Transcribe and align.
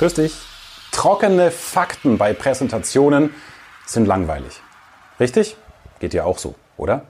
Grüß 0.00 0.14
dich. 0.14 0.34
Trockene 0.92 1.50
Fakten 1.50 2.16
bei 2.16 2.32
Präsentationen 2.32 3.34
sind 3.84 4.06
langweilig. 4.06 4.62
Richtig? 5.20 5.58
Geht 5.98 6.14
dir 6.14 6.24
auch 6.24 6.38
so, 6.38 6.54
oder? 6.78 7.02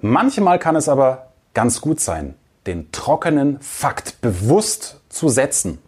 Manchmal 0.00 0.58
kann 0.58 0.74
es 0.74 0.88
aber 0.88 1.32
ganz 1.52 1.82
gut 1.82 2.00
sein, 2.00 2.34
den 2.66 2.90
trockenen 2.92 3.60
Fakt 3.60 4.22
bewusst 4.22 5.02
zu 5.10 5.28
setzen, 5.28 5.80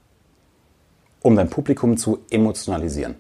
um 1.23 1.37
dein 1.37 1.49
Publikum 1.49 1.97
zu 1.97 2.19
emotionalisieren. 2.29 3.15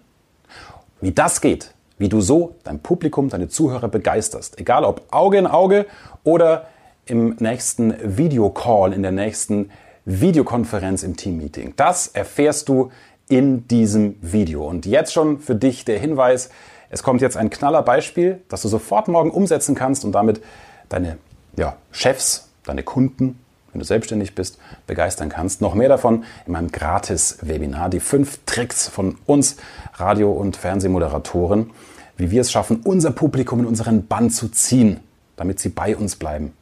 Wie 1.00 1.12
das 1.12 1.40
geht, 1.40 1.72
wie 1.96 2.10
du 2.10 2.20
so 2.20 2.56
dein 2.64 2.80
Publikum, 2.80 3.30
deine 3.30 3.48
Zuhörer 3.48 3.88
begeisterst, 3.88 4.60
egal 4.60 4.84
ob 4.84 5.10
Auge 5.10 5.38
in 5.38 5.46
Auge 5.46 5.86
oder 6.22 6.66
im 7.06 7.34
nächsten 7.38 7.94
Videocall, 8.18 8.92
in 8.92 9.00
der 9.00 9.12
nächsten 9.12 9.70
Videokonferenz 10.04 11.02
im 11.02 11.16
Teammeeting. 11.16 11.74
Das 11.76 12.08
erfährst 12.08 12.68
du 12.68 12.90
in 13.28 13.66
diesem 13.68 14.16
Video. 14.20 14.68
Und 14.68 14.86
jetzt 14.86 15.12
schon 15.12 15.38
für 15.38 15.54
dich 15.54 15.84
der 15.84 15.98
Hinweis, 15.98 16.50
es 16.90 17.02
kommt 17.02 17.22
jetzt 17.22 17.36
ein 17.36 17.50
knaller 17.50 17.82
Beispiel, 17.82 18.42
das 18.48 18.62
du 18.62 18.68
sofort 18.68 19.08
morgen 19.08 19.30
umsetzen 19.30 19.74
kannst 19.74 20.04
und 20.04 20.12
damit 20.12 20.42
deine 20.88 21.18
ja, 21.56 21.76
Chefs, 21.90 22.48
deine 22.64 22.82
Kunden, 22.82 23.38
wenn 23.72 23.78
du 23.80 23.84
selbstständig 23.84 24.34
bist, 24.34 24.58
begeistern 24.86 25.28
kannst. 25.28 25.60
Noch 25.60 25.74
mehr 25.74 25.88
davon 25.88 26.24
in 26.46 26.52
meinem 26.52 26.70
Gratis-Webinar. 26.70 27.88
Die 27.88 28.00
fünf 28.00 28.40
Tricks 28.46 28.88
von 28.88 29.16
uns 29.26 29.56
Radio- 29.94 30.32
und 30.32 30.56
Fernsehmoderatoren, 30.56 31.70
wie 32.16 32.30
wir 32.30 32.42
es 32.42 32.52
schaffen, 32.52 32.82
unser 32.84 33.10
Publikum 33.10 33.60
in 33.60 33.66
unseren 33.66 34.06
Bann 34.06 34.30
zu 34.30 34.48
ziehen, 34.48 35.00
damit 35.36 35.58
sie 35.58 35.70
bei 35.70 35.96
uns 35.96 36.14
bleiben. 36.16 36.52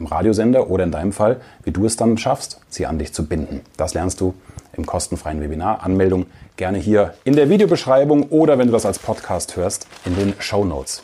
Im 0.00 0.06
Radiosender 0.06 0.70
oder 0.70 0.84
in 0.84 0.90
deinem 0.90 1.12
Fall, 1.12 1.40
wie 1.62 1.70
du 1.70 1.84
es 1.84 1.96
dann 1.96 2.16
schaffst, 2.16 2.58
sie 2.70 2.86
an 2.86 2.98
dich 2.98 3.12
zu 3.12 3.26
binden. 3.26 3.60
Das 3.76 3.94
lernst 3.94 4.20
du 4.20 4.34
im 4.72 4.86
kostenfreien 4.86 5.40
Webinar. 5.40 5.82
Anmeldung 5.82 6.26
gerne 6.56 6.78
hier 6.78 7.14
in 7.24 7.36
der 7.36 7.50
Videobeschreibung 7.50 8.24
oder 8.30 8.58
wenn 8.58 8.66
du 8.66 8.72
das 8.72 8.86
als 8.86 8.98
Podcast 8.98 9.56
hörst, 9.56 9.86
in 10.06 10.16
den 10.16 10.34
Show 10.38 10.64
Notes. 10.64 11.02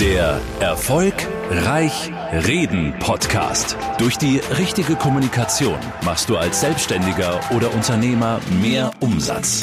Der 0.00 0.40
Erfolg 0.60 1.14
Reich 1.50 2.10
Reden 2.32 2.94
Podcast. 2.98 3.76
Durch 3.98 4.16
die 4.16 4.40
richtige 4.58 4.96
Kommunikation 4.96 5.76
machst 6.02 6.28
du 6.30 6.36
als 6.36 6.60
Selbstständiger 6.60 7.40
oder 7.54 7.72
Unternehmer 7.74 8.40
mehr 8.62 8.90
Umsatz. 9.00 9.62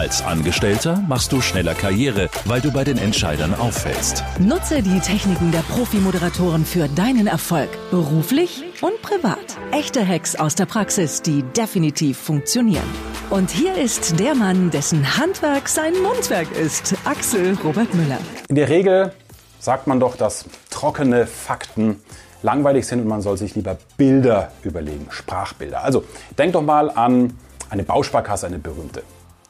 Als 0.00 0.24
Angestellter 0.24 1.04
machst 1.08 1.30
du 1.30 1.42
schneller 1.42 1.74
Karriere, 1.74 2.30
weil 2.46 2.62
du 2.62 2.72
bei 2.72 2.84
den 2.84 2.96
Entscheidern 2.96 3.54
auffällst. 3.54 4.24
Nutze 4.38 4.80
die 4.82 4.98
Techniken 4.98 5.52
der 5.52 5.58
Profi-Moderatoren 5.58 6.64
für 6.64 6.88
deinen 6.88 7.26
Erfolg, 7.26 7.68
beruflich 7.90 8.64
und 8.80 9.02
privat. 9.02 9.58
Echte 9.72 10.08
Hacks 10.08 10.36
aus 10.36 10.54
der 10.54 10.64
Praxis, 10.64 11.20
die 11.20 11.42
definitiv 11.42 12.16
funktionieren. 12.16 12.88
Und 13.28 13.50
hier 13.50 13.74
ist 13.74 14.18
der 14.18 14.34
Mann, 14.34 14.70
dessen 14.70 15.18
Handwerk 15.18 15.68
sein 15.68 15.92
Mundwerk 16.02 16.50
ist, 16.56 16.94
Axel 17.04 17.58
Robert 17.62 17.92
Müller. 17.92 18.20
In 18.48 18.54
der 18.54 18.70
Regel 18.70 19.12
sagt 19.58 19.86
man 19.86 20.00
doch, 20.00 20.16
dass 20.16 20.46
trockene 20.70 21.26
Fakten 21.26 22.00
langweilig 22.42 22.86
sind 22.86 23.00
und 23.02 23.06
man 23.06 23.20
soll 23.20 23.36
sich 23.36 23.54
lieber 23.54 23.76
Bilder 23.98 24.50
überlegen, 24.62 25.08
Sprachbilder. 25.10 25.84
Also 25.84 26.04
denk 26.38 26.54
doch 26.54 26.62
mal 26.62 26.88
an 26.88 27.34
eine 27.68 27.82
Bausparkasse, 27.82 28.46
eine 28.46 28.58
berühmte. 28.58 29.02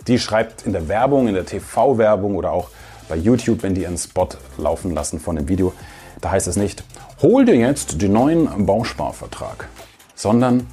Die 0.07 0.19
schreibt 0.19 0.67
in 0.67 0.73
der 0.73 0.89
Werbung, 0.89 1.29
in 1.29 1.35
der 1.35 1.47
TV-Werbung 1.47 2.37
oder 2.37 2.53
auch 2.53 2.69
bei 3.09 3.17
YouTube, 3.17 3.63
wenn 3.63 3.75
die 3.75 3.83
ihren 3.83 3.99
Spot 3.99 4.29
laufen 4.57 4.93
lassen 4.93 5.21
von 5.21 5.37
dem 5.37 5.49
Video, 5.49 5.73
da 6.21 6.31
heißt 6.31 6.47
es 6.47 6.57
nicht, 6.57 6.85
hol 7.23 7.45
dir 7.45 7.57
jetzt 7.57 8.01
den 8.01 8.13
neuen 8.13 8.67
Bausparvertrag, 8.67 9.69
sondern 10.15 10.67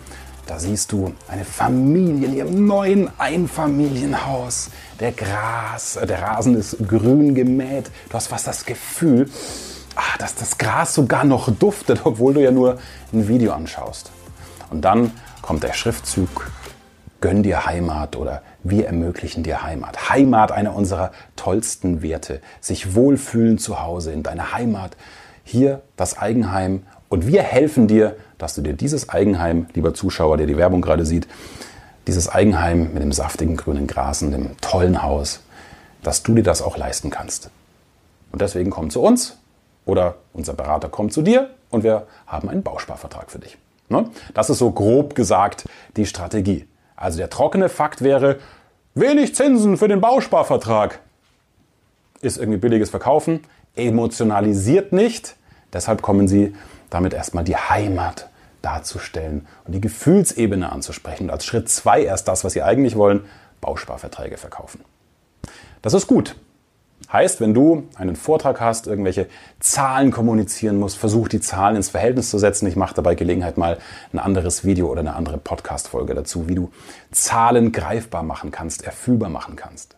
da 0.45 0.59
siehst 0.59 0.94
du 0.94 1.14
eine 1.28 1.44
Familie 1.44 2.28
in 2.28 2.36
ihrem 2.36 2.67
neuen 2.67 3.09
Einfamilienhaus. 3.17 4.69
Der 5.02 5.11
Gras, 5.11 5.97
äh, 5.97 6.08
der 6.08 6.22
Rasen 6.22 6.56
ist 6.56 6.78
grün 6.88 7.36
gemäht. 7.36 7.91
Du 8.09 8.13
hast 8.13 8.28
fast 8.28 8.47
das 8.47 8.66
Gefühl, 8.66 9.30
ah, 9.96 10.18
dass 10.19 10.35
das 10.35 10.57
Gras 10.57 10.94
sogar 10.94 11.25
noch 11.25 11.51
duftet, 11.51 12.01
obwohl 12.06 12.34
du 12.34 12.41
ja 12.41 12.51
nur 12.51 12.78
ein 13.12 13.28
Video 13.28 13.51
anschaust. 13.51 14.12
Und 14.69 14.81
dann 14.81 15.12
kommt 15.41 15.63
der 15.63 15.74
Schriftzug, 15.74 16.50
gönn 17.22 17.44
dir 17.44 17.66
Heimat 17.66 18.16
oder 18.16 18.41
wir 18.63 18.88
ermöglichen 18.88 19.44
dir 19.44 19.63
Heimat. 19.63 20.09
Heimat, 20.09 20.51
einer 20.51 20.75
unserer 20.75 21.11
tollsten 21.35 22.01
Werte. 22.01 22.41
Sich 22.61 22.95
wohlfühlen 22.95 23.57
zu 23.57 23.81
Hause 23.81 24.11
in 24.11 24.23
deiner 24.23 24.53
Heimat. 24.53 24.95
Hier 25.44 25.81
das 25.95 26.17
Eigenheim. 26.17 26.83
Und 27.09 27.27
wir 27.27 27.41
helfen 27.41 27.88
dir, 27.88 28.16
dass 28.38 28.56
du 28.56 28.61
dir 28.61 28.73
dieses 28.73 29.09
Eigenheim, 29.09 29.67
lieber 29.73 29.94
Zuschauer, 29.94 30.38
der 30.38 30.47
die 30.47 30.57
Werbung 30.57 30.81
gerade 30.81 31.06
sieht, 31.06 31.27
dieses 32.07 32.29
Eigenheim 32.29 32.94
mit 32.94 33.03
dem 33.03 33.11
saftigen 33.11 33.57
grünen 33.57 33.88
Gras 33.88 34.22
und 34.22 34.31
dem 34.31 34.57
tollen 34.61 35.03
Haus, 35.03 35.41
dass 36.03 36.23
du 36.23 36.35
dir 36.35 36.44
das 36.44 36.61
auch 36.61 36.77
leisten 36.77 37.09
kannst. 37.09 37.50
Und 38.31 38.41
deswegen 38.41 38.69
komm 38.69 38.89
zu 38.89 39.01
uns 39.01 39.38
oder 39.85 40.16
unser 40.33 40.53
Berater 40.53 40.89
kommt 40.89 41.13
zu 41.13 41.22
dir 41.22 41.50
und 41.69 41.83
wir 41.83 42.07
haben 42.25 42.50
einen 42.50 42.63
Bausparvertrag 42.63 43.31
für 43.31 43.39
dich. 43.39 43.57
Ne? 43.89 44.09
Das 44.33 44.50
ist 44.50 44.59
so 44.59 44.72
grob 44.72 45.16
gesagt 45.16 45.66
die 45.95 46.06
Strategie. 46.06 46.67
Also 46.97 47.19
der 47.19 47.30
trockene 47.30 47.69
Fakt 47.69 48.02
wäre, 48.02 48.40
Wenig 48.96 49.35
Zinsen 49.35 49.78
für 49.78 49.88
den 49.88 50.02
Bausparvertrag. 50.02 51.00
Ist 52.22 52.38
irgendwie 52.38 52.58
billiges 52.58 52.90
Verkaufen, 52.90 53.41
emotionalisiert 53.75 54.91
nicht. 54.91 55.36
Deshalb 55.72 56.02
kommen 56.02 56.28
Sie 56.28 56.56
damit 56.90 57.13
erstmal 57.13 57.44
die 57.44 57.56
Heimat 57.56 58.28
darzustellen 58.63 59.46
und 59.66 59.74
die 59.74 59.81
Gefühlsebene 59.81 60.72
anzusprechen. 60.72 61.25
Und 61.25 61.30
als 61.30 61.46
Schritt 61.46 61.69
zwei 61.69 62.02
erst 62.02 62.28
das, 62.28 62.44
was 62.44 62.53
Sie 62.53 62.63
eigentlich 62.63 62.96
wollen, 62.96 63.25
Bausparverträge 63.62 64.38
verkaufen. 64.38 64.84
Das 65.84 65.94
ist 65.94 66.07
gut. 66.07 66.36
Heißt, 67.12 67.40
wenn 67.40 67.53
du 67.53 67.84
einen 67.95 68.18
Vortrag 68.18 68.59
hast, 68.59 68.85
irgendwelche 68.85 69.28
Zahlen 69.59 70.12
kommunizieren 70.12 70.78
musst, 70.78 70.97
versuch 70.97 71.29
die 71.29 71.40
Zahlen 71.40 71.78
ins 71.78 71.90
Verhältnis 71.90 72.29
zu 72.29 72.38
setzen. 72.38 72.68
Ich 72.68 72.75
mache 72.75 72.95
dabei 72.95 73.16
Gelegenheit 73.16 73.57
mal 73.57 73.78
ein 74.12 74.19
anderes 74.19 74.66
Video 74.66 74.88
oder 74.88 75.00
eine 75.00 75.16
andere 75.16 75.38
Podcast-Folge 75.38 76.13
dazu, 76.16 76.50
wie 76.50 76.56
du 76.56 76.69
Zahlen 77.12 77.72
greifbar 77.72 78.23
machen 78.23 78.51
kannst, 78.51 78.84
erfüllbar 78.84 79.29
machen 79.29 79.56
kannst. 79.56 79.95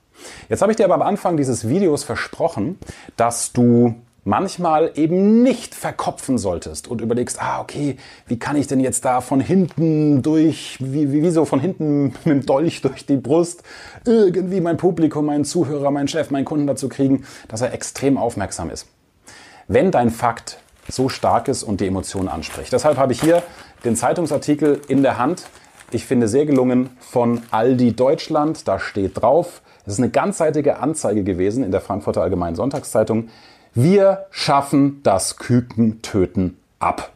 Jetzt 0.50 0.62
habe 0.62 0.72
ich 0.72 0.76
dir 0.76 0.86
aber 0.86 0.96
am 0.96 1.02
Anfang 1.02 1.38
dieses 1.38 1.68
Videos 1.68 2.04
versprochen, 2.04 2.78
dass 3.16 3.54
du 3.54 3.96
manchmal 4.24 4.92
eben 4.96 5.44
nicht 5.44 5.76
verkopfen 5.76 6.38
solltest 6.38 6.88
und 6.88 7.02
überlegst, 7.02 7.42
ah, 7.42 7.62
okay, 7.62 7.98
wie 8.28 8.38
kann 8.38 8.56
ich 8.56 8.68
denn 8.68 8.80
jetzt 8.80 9.06
da 9.06 9.22
von 9.22 9.40
hinten 9.40 10.22
durch, 10.22 10.78
wie, 10.80 11.12
wie, 11.12 11.24
wie 11.24 11.30
so 11.30 11.46
von 11.46 11.60
hinten 11.60 12.14
mit 12.24 12.26
dem 12.26 12.46
Dolch 12.46 12.82
durch 12.82 13.06
die 13.06 13.18
Brust 13.18 13.64
irgendwie 14.06 14.62
mein 14.62 14.78
Publikum, 14.78 15.26
meinen 15.26 15.46
Zuhörer, 15.46 15.92
meinen 15.92 16.08
Chef, 16.08 16.32
meinen 16.32 16.46
Kunden 16.46 16.68
dazu 16.68 16.90
kriegen, 16.90 17.26
dass 17.48 17.62
er 17.62 17.74
extrem 17.74 18.18
aufmerksam 18.18 18.70
ist. 18.70 18.88
Wenn 19.68 19.92
dein 19.92 20.10
Fakt 20.10 20.60
so 20.92 21.10
stark 21.10 21.48
ist 21.48 21.64
und 21.64 21.82
die 21.82 21.88
Emotionen 21.88 22.28
anspricht. 22.28 22.74
Deshalb 22.74 22.98
habe 22.98 23.14
ich 23.14 23.22
hier 23.22 23.44
den 23.86 23.96
Zeitungsartikel 23.96 24.82
in 24.88 25.04
der 25.04 25.18
Hand. 25.18 25.44
Ich 25.92 26.06
finde 26.06 26.28
sehr 26.28 26.46
gelungen 26.46 26.90
von 27.00 27.42
Aldi 27.52 27.96
Deutschland. 27.96 28.68
Da 28.68 28.80
steht 28.80 29.22
drauf, 29.22 29.62
es 29.86 29.94
ist 29.94 30.00
eine 30.00 30.10
ganzseitige 30.10 30.80
Anzeige 30.80 31.24
gewesen 31.24 31.64
in 31.64 31.72
der 31.72 31.82
Frankfurter 31.82 32.22
Allgemeinen 32.22 32.56
Sonntagszeitung. 32.56 33.30
Wir 33.76 34.26
schaffen 34.32 35.02
das 35.04 35.38
Kükentöten 35.38 36.58
ab. 36.80 37.12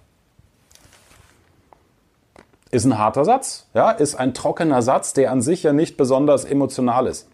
Ist 2.70 2.86
ein 2.86 2.98
harter 2.98 3.26
Satz, 3.26 3.68
ja, 3.74 3.92
ist 3.92 4.16
ein 4.16 4.34
trockener 4.34 4.82
Satz, 4.82 5.14
der 5.14 5.32
an 5.32 5.42
sich 5.42 5.64
ja 5.64 5.74
nicht 5.74 5.98
besonders 5.98 6.46
emotional 6.46 7.08
ist. 7.08 7.28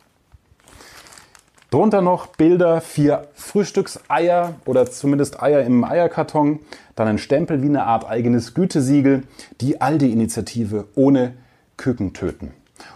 Drunter 1.72 2.02
noch 2.02 2.28
Bilder, 2.28 2.81
vier 2.81 3.28
Frühstückseier 3.35 4.56
oder 4.66 4.90
zumindest 4.90 5.41
Eier 5.41 5.62
im 5.62 5.84
Eierkarton, 5.84 6.59
dann 6.96 7.08
ein 7.08 7.18
Stempel 7.19 7.62
wie 7.62 7.68
eine 7.68 7.84
Art 7.84 8.09
eigenes 8.09 8.53
Gütesiegel, 8.53 9.24
die 9.62 9.79
Aldi-Initiative 9.79 10.88
ohne 10.96 11.34
Kükentöten. 11.78 12.53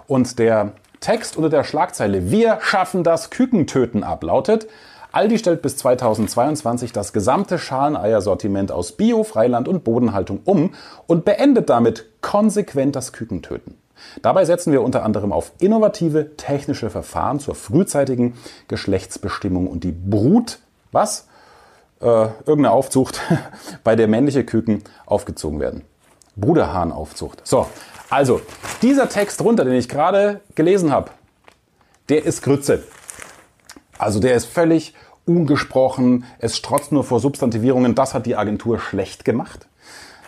Und 0.07 0.39
der 0.39 0.71
Text 1.01 1.37
unter 1.37 1.49
der 1.49 1.63
Schlagzeile 1.63 2.31
Wir 2.31 2.59
schaffen 2.61 3.03
das 3.03 3.29
Kükentöten 3.29 4.03
ab 4.03 4.23
lautet, 4.23 4.67
Aldi 5.13 5.37
stellt 5.37 5.61
bis 5.61 5.77
2022 5.77 6.91
das 6.91 7.13
gesamte 7.13 7.59
Schaleneiersortiment 7.59 8.71
aus 8.71 8.93
Bio, 8.93 9.23
Freiland 9.23 9.67
und 9.67 9.83
Bodenhaltung 9.83 10.39
um 10.43 10.73
und 11.05 11.23
beendet 11.23 11.69
damit 11.69 12.09
konsequent 12.21 12.95
das 12.95 13.13
Kükentöten. 13.13 13.77
Dabei 14.23 14.43
setzen 14.45 14.73
wir 14.73 14.81
unter 14.81 15.03
anderem 15.03 15.31
auf 15.31 15.51
innovative 15.59 16.35
technische 16.35 16.89
Verfahren 16.89 17.39
zur 17.39 17.53
frühzeitigen 17.53 18.33
Geschlechtsbestimmung 18.67 19.67
und 19.67 19.83
die 19.83 19.91
Brut, 19.91 20.57
was? 20.91 21.27
Äh, 22.01 22.05
irgendeine 22.05 22.71
Aufzucht, 22.71 23.21
bei 23.83 23.95
der 23.95 24.07
männliche 24.07 24.43
Küken 24.43 24.83
aufgezogen 25.05 25.59
werden. 25.59 25.83
Bruderhahnaufzucht. 26.37 27.45
So, 27.45 27.67
also 28.09 28.41
dieser 28.81 29.09
Text 29.09 29.41
runter, 29.43 29.63
den 29.63 29.75
ich 29.75 29.89
gerade 29.89 30.41
gelesen 30.55 30.91
habe, 30.91 31.11
der 32.09 32.25
ist 32.25 32.41
Grütze. 32.41 32.81
Also 33.97 34.19
der 34.19 34.35
ist 34.35 34.45
völlig 34.45 34.93
ungesprochen, 35.25 36.25
es 36.39 36.57
strotzt 36.57 36.91
nur 36.91 37.03
vor 37.03 37.19
Substantivierungen, 37.19 37.95
das 37.95 38.13
hat 38.13 38.25
die 38.25 38.35
Agentur 38.35 38.79
schlecht 38.79 39.23
gemacht. 39.25 39.67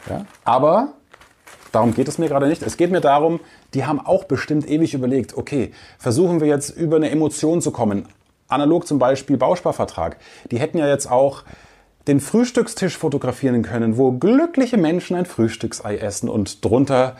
Ja? 0.09 0.25
Aber 0.43 0.93
darum 1.71 1.93
geht 1.93 2.07
es 2.07 2.17
mir 2.17 2.29
gerade 2.29 2.47
nicht. 2.47 2.61
Es 2.61 2.77
geht 2.77 2.91
mir 2.91 3.01
darum, 3.01 3.39
die 3.73 3.85
haben 3.85 3.99
auch 3.99 4.23
bestimmt 4.23 4.69
ewig 4.69 4.93
überlegt, 4.93 5.37
okay, 5.37 5.71
versuchen 5.97 6.39
wir 6.39 6.47
jetzt 6.47 6.69
über 6.69 6.95
eine 6.95 7.09
Emotion 7.09 7.61
zu 7.61 7.71
kommen. 7.71 8.07
Analog 8.47 8.87
zum 8.87 8.99
Beispiel 8.99 9.37
Bausparvertrag. 9.37 10.17
Die 10.51 10.59
hätten 10.59 10.77
ja 10.77 10.87
jetzt 10.87 11.09
auch 11.09 11.43
den 12.07 12.19
Frühstückstisch 12.19 12.97
fotografieren 12.97 13.63
können, 13.63 13.97
wo 13.97 14.11
glückliche 14.11 14.77
Menschen 14.77 15.15
ein 15.15 15.25
Frühstücksei 15.25 15.97
essen 15.97 16.29
und 16.29 16.63
drunter 16.63 17.15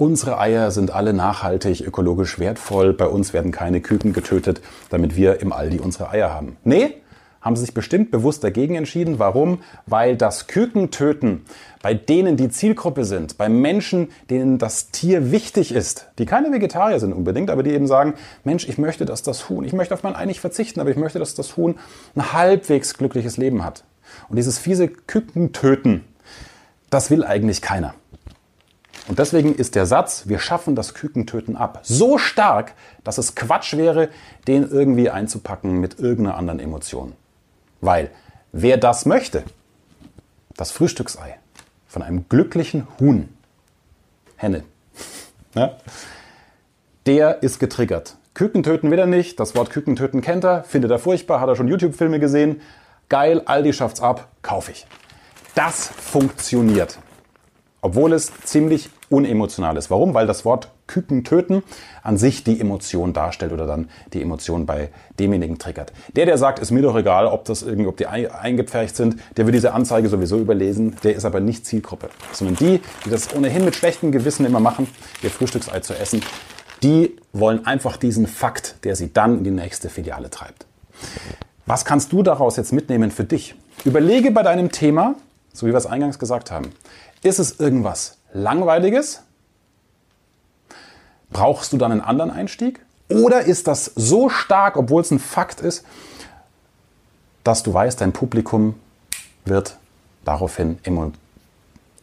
Unsere 0.00 0.38
Eier 0.38 0.70
sind 0.70 0.92
alle 0.92 1.12
nachhaltig, 1.12 1.82
ökologisch 1.86 2.38
wertvoll. 2.38 2.94
Bei 2.94 3.04
uns 3.04 3.34
werden 3.34 3.52
keine 3.52 3.82
Küken 3.82 4.14
getötet, 4.14 4.62
damit 4.88 5.14
wir 5.14 5.42
im 5.42 5.52
Aldi 5.52 5.78
unsere 5.78 6.08
Eier 6.08 6.32
haben. 6.32 6.56
Nee, 6.64 6.94
haben 7.42 7.54
sie 7.54 7.66
sich 7.66 7.74
bestimmt 7.74 8.10
bewusst 8.10 8.42
dagegen 8.42 8.76
entschieden. 8.76 9.18
Warum? 9.18 9.58
Weil 9.84 10.16
das 10.16 10.46
Kükentöten 10.46 11.44
bei 11.82 11.92
denen 11.92 12.38
die 12.38 12.48
Zielgruppe 12.48 13.04
sind, 13.04 13.36
bei 13.36 13.50
Menschen, 13.50 14.08
denen 14.30 14.56
das 14.56 14.90
Tier 14.90 15.32
wichtig 15.32 15.70
ist, 15.70 16.06
die 16.18 16.24
keine 16.24 16.50
Vegetarier 16.50 16.98
sind 16.98 17.12
unbedingt, 17.12 17.50
aber 17.50 17.62
die 17.62 17.72
eben 17.72 17.86
sagen, 17.86 18.14
Mensch, 18.42 18.66
ich 18.66 18.78
möchte, 18.78 19.04
dass 19.04 19.22
das 19.22 19.50
Huhn, 19.50 19.64
ich 19.64 19.74
möchte 19.74 19.92
auf 19.92 20.02
mein 20.02 20.16
Ei 20.16 20.24
nicht 20.24 20.40
verzichten, 20.40 20.80
aber 20.80 20.88
ich 20.88 20.96
möchte, 20.96 21.18
dass 21.18 21.34
das 21.34 21.58
Huhn 21.58 21.78
ein 22.16 22.32
halbwegs 22.32 22.96
glückliches 22.96 23.36
Leben 23.36 23.62
hat. 23.66 23.84
Und 24.30 24.36
dieses 24.36 24.58
fiese 24.58 24.88
Kükentöten, 24.88 26.04
das 26.88 27.10
will 27.10 27.22
eigentlich 27.22 27.60
keiner. 27.60 27.94
Und 29.10 29.18
deswegen 29.18 29.56
ist 29.56 29.74
der 29.74 29.86
Satz, 29.86 30.28
wir 30.28 30.38
schaffen 30.38 30.76
das 30.76 30.94
Kükentöten 30.94 31.56
ab, 31.56 31.80
so 31.82 32.16
stark, 32.16 32.74
dass 33.02 33.18
es 33.18 33.34
Quatsch 33.34 33.76
wäre, 33.76 34.08
den 34.46 34.70
irgendwie 34.70 35.10
einzupacken 35.10 35.80
mit 35.80 35.98
irgendeiner 35.98 36.36
anderen 36.36 36.60
Emotion. 36.60 37.14
Weil 37.80 38.12
wer 38.52 38.76
das 38.76 39.06
möchte, 39.06 39.42
das 40.56 40.70
Frühstücksei 40.70 41.40
von 41.88 42.02
einem 42.02 42.28
glücklichen 42.28 42.86
Huhn, 43.00 43.28
Henne, 44.36 44.62
ja, 45.56 45.76
der 47.06 47.42
ist 47.42 47.58
getriggert. 47.58 48.14
Küken 48.34 48.62
töten 48.62 48.92
will 48.92 48.98
er 49.00 49.06
nicht, 49.06 49.40
das 49.40 49.56
Wort 49.56 49.70
Küken 49.70 49.96
töten 49.96 50.20
kennt 50.20 50.44
er, 50.44 50.62
findet 50.62 50.92
er 50.92 51.00
furchtbar, 51.00 51.40
hat 51.40 51.48
er 51.48 51.56
schon 51.56 51.66
YouTube-Filme 51.66 52.20
gesehen. 52.20 52.60
Geil, 53.08 53.42
Aldi 53.44 53.72
schafft's 53.72 54.00
ab, 54.00 54.28
kaufe 54.42 54.70
ich. 54.70 54.86
Das 55.56 55.88
funktioniert. 55.88 57.00
Obwohl 57.82 58.12
es 58.12 58.32
ziemlich 58.44 58.90
unemotional 59.08 59.76
ist. 59.76 59.90
Warum? 59.90 60.14
Weil 60.14 60.26
das 60.26 60.44
Wort 60.44 60.68
Küken 60.86 61.24
töten 61.24 61.62
an 62.02 62.16
sich 62.16 62.44
die 62.44 62.60
Emotion 62.60 63.12
darstellt 63.12 63.52
oder 63.52 63.66
dann 63.66 63.88
die 64.12 64.22
Emotion 64.22 64.66
bei 64.66 64.90
demjenigen 65.18 65.58
triggert. 65.58 65.92
Der, 66.16 66.26
der 66.26 66.36
sagt, 66.38 66.58
ist 66.58 66.70
mir 66.70 66.82
doch 66.82 66.96
egal, 66.96 67.26
ob 67.26 67.44
das 67.44 67.62
irgendwie, 67.62 67.86
ob 67.86 67.96
die 67.96 68.06
eingepfercht 68.06 68.96
sind, 68.96 69.16
der 69.36 69.46
wird 69.46 69.54
diese 69.54 69.72
Anzeige 69.72 70.08
sowieso 70.08 70.38
überlesen, 70.38 70.96
der 71.04 71.14
ist 71.14 71.24
aber 71.24 71.40
nicht 71.40 71.66
Zielgruppe. 71.66 72.10
Sondern 72.32 72.56
die, 72.56 72.80
die 73.04 73.10
das 73.10 73.34
ohnehin 73.34 73.64
mit 73.64 73.76
schlechtem 73.76 74.12
Gewissen 74.12 74.44
immer 74.44 74.60
machen, 74.60 74.88
ihr 75.22 75.30
Frühstücksei 75.30 75.80
zu 75.80 75.94
essen, 75.94 76.22
die 76.82 77.16
wollen 77.32 77.66
einfach 77.66 77.96
diesen 77.96 78.26
Fakt, 78.26 78.76
der 78.84 78.96
sie 78.96 79.12
dann 79.12 79.38
in 79.38 79.44
die 79.44 79.50
nächste 79.50 79.90
Filiale 79.90 80.30
treibt. 80.30 80.66
Was 81.66 81.84
kannst 81.84 82.12
du 82.12 82.22
daraus 82.22 82.56
jetzt 82.56 82.72
mitnehmen 82.72 83.10
für 83.10 83.24
dich? 83.24 83.54
Überlege 83.84 84.30
bei 84.30 84.42
deinem 84.42 84.72
Thema, 84.72 85.14
so 85.52 85.66
wie 85.66 85.72
wir 85.72 85.78
es 85.78 85.86
eingangs 85.86 86.18
gesagt 86.18 86.50
haben, 86.50 86.72
ist 87.22 87.38
es 87.38 87.60
irgendwas 87.60 88.18
Langweiliges? 88.32 89.22
Brauchst 91.30 91.72
du 91.72 91.78
dann 91.78 91.92
einen 91.92 92.00
anderen 92.00 92.30
Einstieg? 92.30 92.80
Oder 93.08 93.42
ist 93.42 93.66
das 93.66 93.86
so 93.96 94.28
stark, 94.28 94.76
obwohl 94.76 95.02
es 95.02 95.10
ein 95.10 95.18
Fakt 95.18 95.60
ist, 95.60 95.84
dass 97.44 97.62
du 97.62 97.74
weißt, 97.74 98.00
dein 98.00 98.12
Publikum 98.12 98.74
wird 99.44 99.76
daraufhin 100.24 100.78
emo 100.84 101.12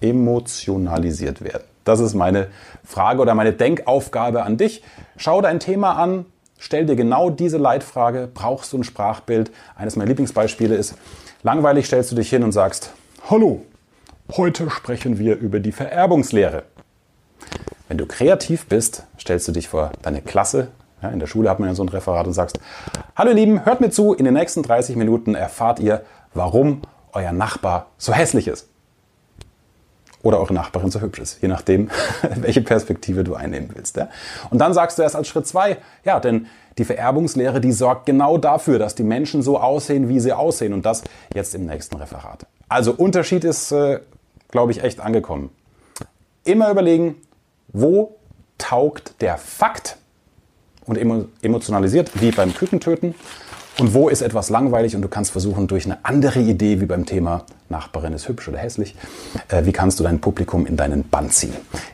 emotionalisiert 0.01 1.41
werden? 1.41 1.63
Das 1.85 2.01
ist 2.01 2.13
meine 2.13 2.49
Frage 2.83 3.21
oder 3.21 3.33
meine 3.33 3.53
Denkaufgabe 3.53 4.43
an 4.43 4.57
dich. 4.57 4.83
Schau 5.15 5.41
dein 5.41 5.61
Thema 5.61 5.93
an, 5.93 6.25
stell 6.57 6.85
dir 6.85 6.97
genau 6.97 7.29
diese 7.29 7.57
Leitfrage. 7.57 8.29
Brauchst 8.33 8.73
du 8.73 8.77
ein 8.77 8.83
Sprachbild? 8.83 9.51
Eines 9.75 9.95
meiner 9.95 10.09
Lieblingsbeispiele 10.09 10.75
ist, 10.75 10.95
langweilig 11.43 11.85
stellst 11.85 12.11
du 12.11 12.15
dich 12.15 12.29
hin 12.29 12.43
und 12.43 12.51
sagst, 12.51 12.91
Hallo, 13.29 13.65
Heute 14.35 14.69
sprechen 14.69 15.19
wir 15.19 15.37
über 15.37 15.59
die 15.59 15.73
Vererbungslehre. 15.73 16.63
Wenn 17.89 17.97
du 17.97 18.05
kreativ 18.05 18.67
bist, 18.67 19.03
stellst 19.19 19.47
du 19.49 19.51
dich 19.51 19.67
vor 19.67 19.91
deine 20.01 20.21
Klasse. 20.21 20.69
Ja, 21.01 21.09
in 21.09 21.19
der 21.19 21.27
Schule 21.27 21.49
hat 21.49 21.59
man 21.59 21.67
ja 21.67 21.75
so 21.75 21.83
ein 21.83 21.89
Referat 21.89 22.25
und 22.27 22.31
sagst, 22.31 22.59
hallo 23.17 23.33
Lieben, 23.33 23.65
hört 23.65 23.81
mir 23.81 23.89
zu, 23.89 24.13
in 24.13 24.23
den 24.23 24.33
nächsten 24.33 24.63
30 24.63 24.95
Minuten 24.95 25.35
erfahrt 25.35 25.79
ihr, 25.79 26.03
warum 26.33 26.81
euer 27.11 27.33
Nachbar 27.33 27.87
so 27.97 28.13
hässlich 28.13 28.47
ist. 28.47 28.69
Oder 30.23 30.39
eure 30.39 30.53
Nachbarin 30.53 30.91
so 30.91 31.01
hübsch 31.01 31.19
ist, 31.19 31.41
je 31.41 31.49
nachdem, 31.49 31.89
welche 32.35 32.61
Perspektive 32.61 33.25
du 33.25 33.35
einnehmen 33.35 33.71
willst. 33.73 33.97
Ja? 33.97 34.09
Und 34.49 34.59
dann 34.59 34.73
sagst 34.73 34.99
du 34.99 35.03
erst 35.03 35.17
als 35.17 35.27
Schritt 35.27 35.47
zwei, 35.47 35.77
ja, 36.05 36.21
denn 36.21 36.47
die 36.77 36.85
Vererbungslehre, 36.85 37.59
die 37.59 37.71
sorgt 37.73 38.05
genau 38.05 38.37
dafür, 38.37 38.79
dass 38.79 38.95
die 38.95 39.03
Menschen 39.03 39.41
so 39.41 39.59
aussehen, 39.59 40.07
wie 40.07 40.19
sie 40.21 40.31
aussehen. 40.31 40.73
Und 40.73 40.85
das 40.85 41.03
jetzt 41.33 41.55
im 41.55 41.65
nächsten 41.65 41.97
Referat. 41.97 42.45
Also 42.69 42.91
Unterschied 42.91 43.43
ist 43.43 43.71
äh, 43.71 43.99
glaube 44.49 44.71
ich, 44.71 44.83
echt 44.83 44.99
angekommen. 44.99 45.49
Immer 46.43 46.69
überlegen, 46.71 47.15
wo 47.69 48.15
taugt 48.57 49.21
der 49.21 49.37
Fakt 49.37 49.97
und 50.85 50.97
emotionalisiert, 51.41 52.21
wie 52.21 52.31
beim 52.31 52.53
Kükentöten, 52.53 53.13
und 53.79 53.93
wo 53.93 54.09
ist 54.09 54.21
etwas 54.21 54.49
langweilig 54.49 54.95
und 54.95 55.03
du 55.03 55.07
kannst 55.07 55.31
versuchen, 55.31 55.67
durch 55.67 55.85
eine 55.85 56.03
andere 56.03 56.39
Idee, 56.39 56.81
wie 56.81 56.87
beim 56.87 57.05
Thema 57.05 57.43
Nachbarin 57.69 58.11
ist 58.13 58.27
hübsch 58.27 58.47
oder 58.47 58.57
hässlich, 58.57 58.95
äh, 59.49 59.65
wie 59.65 59.71
kannst 59.71 59.99
du 59.99 60.03
dein 60.03 60.19
Publikum 60.19 60.65
in 60.65 60.77
deinen 60.77 61.07
Bann 61.07 61.29
ziehen. 61.29 61.53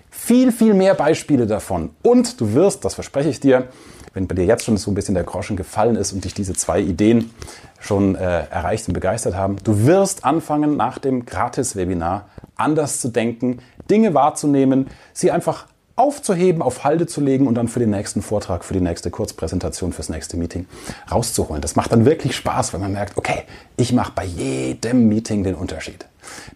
Viel, 0.09 0.53
viel 0.53 0.73
mehr 0.73 0.93
Beispiele 0.93 1.45
davon. 1.45 1.89
Und 2.01 2.39
du 2.39 2.53
wirst, 2.53 2.85
das 2.85 2.93
verspreche 2.93 3.27
ich 3.27 3.41
dir, 3.41 3.67
wenn 4.13 4.27
bei 4.27 4.35
dir 4.35 4.45
jetzt 4.45 4.65
schon 4.65 4.77
so 4.77 4.91
ein 4.91 4.95
bisschen 4.95 5.15
der 5.15 5.23
Groschen 5.23 5.55
gefallen 5.55 5.95
ist 5.95 6.13
und 6.13 6.23
dich 6.23 6.33
diese 6.33 6.53
zwei 6.53 6.79
Ideen 6.79 7.31
schon 7.79 8.15
äh, 8.15 8.45
erreicht 8.47 8.87
und 8.87 8.93
begeistert 8.93 9.35
haben, 9.35 9.57
du 9.63 9.85
wirst 9.85 10.23
anfangen, 10.23 10.77
nach 10.77 10.99
dem 10.99 11.25
Gratis-Webinar 11.25 12.27
anders 12.55 12.99
zu 12.99 13.09
denken, 13.09 13.59
Dinge 13.89 14.13
wahrzunehmen, 14.13 14.87
sie 15.13 15.31
einfach 15.31 15.67
aufzuheben, 15.95 16.61
auf 16.61 16.83
Halde 16.83 17.05
zu 17.05 17.21
legen 17.21 17.45
und 17.45 17.55
dann 17.55 17.67
für 17.67 17.79
den 17.79 17.91
nächsten 17.91 18.21
Vortrag, 18.21 18.65
für 18.65 18.73
die 18.73 18.81
nächste 18.81 19.11
Kurzpräsentation, 19.11 19.93
fürs 19.93 20.09
nächste 20.09 20.37
Meeting 20.37 20.65
rauszuholen. 21.11 21.61
Das 21.61 21.75
macht 21.75 21.91
dann 21.91 22.05
wirklich 22.05 22.35
Spaß, 22.35 22.73
wenn 22.73 22.81
man 22.81 22.93
merkt, 22.93 23.17
okay, 23.17 23.43
ich 23.77 23.93
mache 23.93 24.11
bei 24.15 24.25
jedem 24.25 25.07
Meeting 25.07 25.43
den 25.43 25.55
Unterschied. 25.55 26.05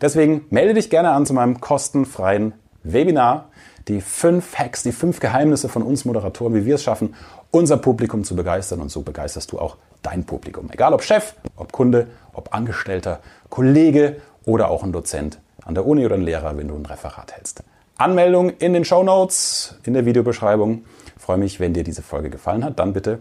Deswegen 0.02 0.46
melde 0.50 0.74
dich 0.74 0.90
gerne 0.90 1.12
an 1.12 1.26
zu 1.26 1.34
meinem 1.34 1.62
kostenfreien 1.62 2.54
Webinar. 2.84 3.50
Die 3.88 4.02
fünf 4.02 4.58
Hacks, 4.58 4.84
die 4.84 4.92
fünf 4.92 5.20
Geheimnisse 5.20 5.70
von 5.70 5.82
uns 5.82 6.04
Moderatoren, 6.04 6.54
wie 6.54 6.66
wir 6.66 6.76
es 6.76 6.84
schaffen, 6.84 7.16
unser 7.52 7.78
Publikum 7.78 8.24
zu 8.24 8.36
begeistern 8.36 8.82
und 8.82 8.90
so 8.90 9.02
begeisterst 9.02 9.52
du 9.52 9.60
auch 9.60 9.78
dein 10.02 10.26
Publikum. 10.26 10.70
Egal 10.72 10.94
ob 10.94 11.04
Chef, 11.04 11.34
ob 11.56 11.72
Kunde, 11.72 12.08
ob 12.34 12.54
Angestellter, 12.54 13.20
Kollege 13.50 14.18
oder 14.46 14.70
auch 14.70 14.84
ein 14.84 14.92
Dozent 14.92 15.40
an 15.64 15.74
der 15.74 15.86
Uni 15.86 16.06
oder 16.06 16.16
ein 16.16 16.22
Lehrer, 16.22 16.58
wenn 16.58 16.68
du 16.68 16.76
ein 16.76 16.86
Referat 16.86 17.34
hältst. 17.34 17.64
Anmeldung 17.98 18.52
in 18.52 18.74
den 18.74 18.86
Show 18.86 19.04
Notes, 19.04 19.76
in 19.84 19.94
der 19.94 20.06
Videobeschreibung. 20.06 20.84
Ich 21.16 21.22
freue 21.22 21.38
mich, 21.38 21.60
wenn 21.60 21.74
dir 21.74 21.84
diese 21.84 22.02
Folge 22.02 22.30
gefallen 22.30 22.64
hat. 22.64 22.80
Dann 22.80 22.94
bitte 22.94 23.20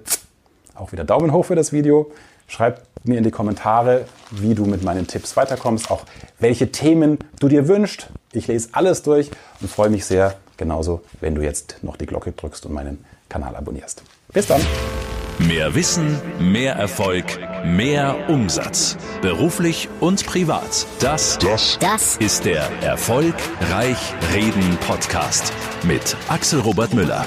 auch 0.75 0.93
wieder 0.93 1.05
Daumen 1.05 1.33
hoch 1.33 1.47
für 1.47 1.55
das 1.55 1.73
Video. 1.73 2.11
Schreib 2.47 2.83
mir 3.05 3.19
in 3.19 3.25
die 3.25 3.31
Kommentare, 3.31 4.05
wie 4.31 4.55
du 4.55 4.67
mit 4.67 4.83
meinen 4.83 5.07
Tipps 5.07 5.37
weiterkommst, 5.37 5.91
auch 5.91 6.05
welche 6.39 6.71
Themen 6.71 7.19
du 7.41 7.49
dir 7.49 7.69
wünschst. 7.69 8.09
Ich 8.33 8.47
lese 8.47 8.69
alles 8.73 9.03
durch 9.03 9.31
und 9.61 9.71
freue 9.71 9.89
mich 9.89 10.05
sehr, 10.05 10.35
genauso, 10.57 11.03
wenn 11.21 11.35
du 11.35 11.43
jetzt 11.43 11.79
noch 11.83 11.97
die 11.97 12.07
Glocke 12.07 12.33
drückst 12.33 12.67
und 12.67 12.73
meinen 12.73 13.05
Kanal 13.29 13.57
abonnierst. 13.57 14.03
Bis 14.33 14.47
dann! 14.47 14.61
Mehr 15.39 15.75
Wissen, 15.75 16.19
mehr 16.39 16.77
Erfolg, 16.77 17.25
mehr 17.63 18.31
Umsatz. 18.31 18.97
Beruflich 19.21 19.89
und 20.01 20.25
privat. 20.25 20.87
Das, 21.01 21.39
das, 21.39 21.79
das 21.79 22.17
ist 22.17 22.47
der 22.47 22.63
Erfolg 22.81 23.35
Reich 23.71 24.15
Reden 24.33 24.79
Podcast 24.87 25.53
mit 25.83 26.17
Axel 26.29 26.61
Robert 26.61 26.95
Müller. 26.95 27.27